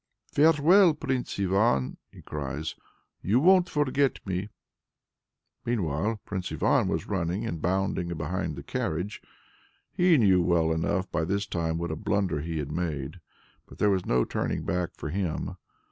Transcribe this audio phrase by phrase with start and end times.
[0.33, 2.73] "Farewell, Prince Ivan!" he cries;
[3.21, 4.49] "you won't forget me!"
[5.63, 9.21] Meanwhile Prince Ivan was running and bounding behind the carriage.
[9.93, 13.19] He knew well enough by this time what a blunder he had made,
[13.67, 15.55] but there was no turning back for him.